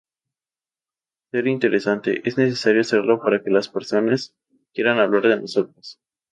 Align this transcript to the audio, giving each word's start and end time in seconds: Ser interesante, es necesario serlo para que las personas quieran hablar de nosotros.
Ser 1.31 1.45
interesante, 1.45 2.27
es 2.27 2.35
necesario 2.35 2.83
serlo 2.83 3.21
para 3.21 3.43
que 3.43 3.51
las 3.51 3.69
personas 3.69 4.33
quieran 4.73 4.97
hablar 4.97 5.27
de 5.27 5.41
nosotros. 5.41 5.99